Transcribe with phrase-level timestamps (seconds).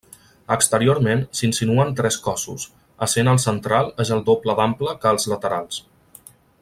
[0.53, 2.65] Exteriorment s'insinuen tres cossos,
[3.09, 5.83] essent el central és el doble d'ample que els laterals.